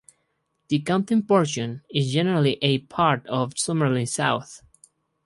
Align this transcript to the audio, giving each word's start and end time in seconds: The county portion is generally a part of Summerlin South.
The 0.69 0.79
county 0.79 1.21
portion 1.21 1.83
is 1.93 2.11
generally 2.11 2.57
a 2.63 2.79
part 2.79 3.23
of 3.27 3.53
Summerlin 3.53 4.07
South. 4.09 4.63